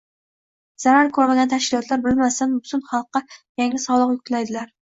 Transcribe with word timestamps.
Zarar 0.85 1.11
ko'rmagan 1.17 1.51
tashkilotlar 1.51 2.03
bilmasdan 2.07 2.57
butun 2.57 2.85
xalqqa 2.89 3.25
yangi 3.65 3.87
soliq 3.87 4.19
yuklaydilar 4.19 4.77